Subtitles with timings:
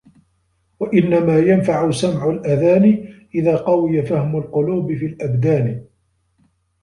[0.79, 5.85] وَإِنَّمَا يَنْفَعُ سَمْعُ الْآذَانِ، إذَا قَوِيَ فَهْمُ الْقُلُوبِ فِي الْأَبْدَانِ